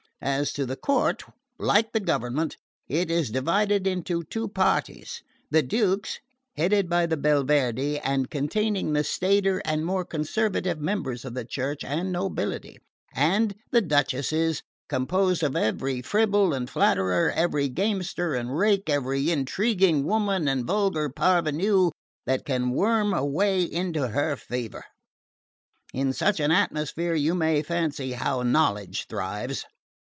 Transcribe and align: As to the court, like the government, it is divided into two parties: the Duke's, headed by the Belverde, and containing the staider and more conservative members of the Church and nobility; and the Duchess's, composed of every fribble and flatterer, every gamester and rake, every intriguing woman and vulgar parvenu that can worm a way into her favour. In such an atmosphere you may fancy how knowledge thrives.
As 0.23 0.53
to 0.53 0.67
the 0.67 0.75
court, 0.75 1.23
like 1.57 1.93
the 1.93 1.99
government, 1.99 2.55
it 2.87 3.09
is 3.09 3.31
divided 3.31 3.87
into 3.87 4.23
two 4.23 4.47
parties: 4.47 5.23
the 5.49 5.63
Duke's, 5.63 6.19
headed 6.55 6.87
by 6.87 7.07
the 7.07 7.17
Belverde, 7.17 7.99
and 8.03 8.29
containing 8.29 8.93
the 8.93 9.03
staider 9.03 9.63
and 9.65 9.83
more 9.83 10.05
conservative 10.05 10.79
members 10.79 11.25
of 11.25 11.33
the 11.33 11.43
Church 11.43 11.83
and 11.83 12.11
nobility; 12.11 12.77
and 13.15 13.55
the 13.71 13.81
Duchess's, 13.81 14.61
composed 14.87 15.41
of 15.41 15.55
every 15.55 16.03
fribble 16.03 16.53
and 16.53 16.69
flatterer, 16.69 17.31
every 17.31 17.67
gamester 17.67 18.35
and 18.35 18.55
rake, 18.55 18.91
every 18.91 19.31
intriguing 19.31 20.03
woman 20.05 20.47
and 20.47 20.65
vulgar 20.67 21.09
parvenu 21.09 21.89
that 22.27 22.45
can 22.45 22.69
worm 22.69 23.11
a 23.11 23.25
way 23.25 23.63
into 23.63 24.09
her 24.09 24.35
favour. 24.35 24.83
In 25.95 26.13
such 26.13 26.39
an 26.39 26.51
atmosphere 26.51 27.15
you 27.15 27.33
may 27.33 27.63
fancy 27.63 28.11
how 28.11 28.43
knowledge 28.43 29.07
thrives. 29.09 29.65